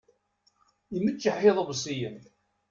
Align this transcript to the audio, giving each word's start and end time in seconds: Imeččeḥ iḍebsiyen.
Imeččeḥ 0.95 1.37
iḍebsiyen. 1.49 2.17